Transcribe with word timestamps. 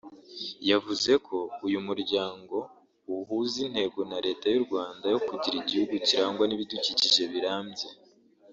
yavuze 0.69 1.11
ko 1.27 1.37
uyu 1.67 1.79
muryango 1.87 2.57
uhuze 3.17 3.57
intego 3.67 3.99
na 4.11 4.17
Leta 4.25 4.45
y’u 4.53 4.63
Rwanda 4.67 5.05
yo 5.13 5.19
kugira 5.27 5.55
igihugu 5.59 5.93
kirangwa 6.07 6.43
n’ibidukikije 6.45 7.23
birambye 7.33 7.87